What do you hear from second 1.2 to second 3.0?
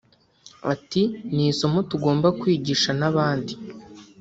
“Ni isomo tugomba kwigisha